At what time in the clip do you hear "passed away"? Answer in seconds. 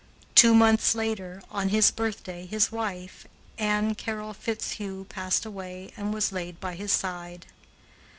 5.09-5.91